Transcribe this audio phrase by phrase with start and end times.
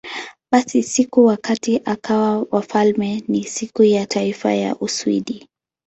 [0.51, 5.47] Basi, siku wakati akawa wafalme ni Siku ya Taifa ya Uswidi.